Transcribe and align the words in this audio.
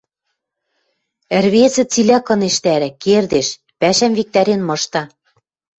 Ӹрвезӹ 1.37 1.83
цилӓ 1.91 2.19
кынештӓрӓ, 2.25 2.89
кердеш, 3.03 3.47
пӓшӓм 3.79 4.13
виктарен 4.17 4.61
мышта. 4.67 5.03